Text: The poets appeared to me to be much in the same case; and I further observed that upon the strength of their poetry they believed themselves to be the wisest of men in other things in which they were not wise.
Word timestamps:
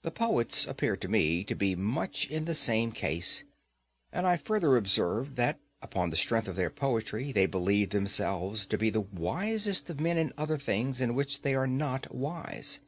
The 0.00 0.10
poets 0.10 0.66
appeared 0.66 1.02
to 1.02 1.08
me 1.08 1.44
to 1.44 1.54
be 1.54 1.76
much 1.76 2.26
in 2.30 2.46
the 2.46 2.54
same 2.54 2.90
case; 2.90 3.44
and 4.10 4.26
I 4.26 4.38
further 4.38 4.78
observed 4.78 5.36
that 5.36 5.60
upon 5.82 6.08
the 6.08 6.16
strength 6.16 6.48
of 6.48 6.56
their 6.56 6.70
poetry 6.70 7.32
they 7.32 7.44
believed 7.44 7.92
themselves 7.92 8.64
to 8.64 8.78
be 8.78 8.88
the 8.88 9.02
wisest 9.02 9.90
of 9.90 10.00
men 10.00 10.16
in 10.16 10.32
other 10.38 10.56
things 10.56 11.02
in 11.02 11.14
which 11.14 11.42
they 11.42 11.54
were 11.54 11.66
not 11.66 12.14
wise. 12.14 12.80